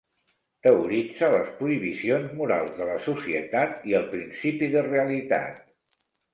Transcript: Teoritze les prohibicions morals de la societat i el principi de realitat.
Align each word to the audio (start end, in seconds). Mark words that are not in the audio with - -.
Teoritze 0.67 1.29
les 1.35 1.51
prohibicions 1.59 2.33
morals 2.41 2.73
de 2.81 2.89
la 2.89 2.97
societat 3.05 3.87
i 3.93 3.97
el 4.03 4.11
principi 4.17 4.73
de 4.75 4.87
realitat. 4.91 5.65